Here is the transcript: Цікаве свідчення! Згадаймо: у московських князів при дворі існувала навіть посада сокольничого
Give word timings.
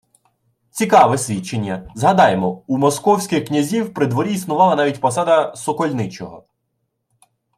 Цікаве 0.71 1.17
свідчення! 1.17 1.91
Згадаймо: 1.95 2.63
у 2.67 2.77
московських 2.77 3.45
князів 3.45 3.93
при 3.93 4.07
дворі 4.07 4.33
існувала 4.33 4.75
навіть 4.75 5.01
посада 5.01 5.55
сокольничого 5.55 6.47